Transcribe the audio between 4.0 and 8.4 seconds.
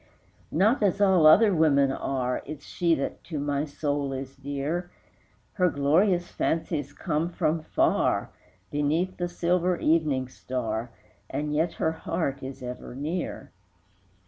is dear; Her glorious fancies come from far,